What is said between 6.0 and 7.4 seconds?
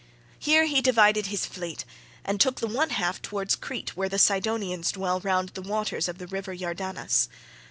of the river Iardanus.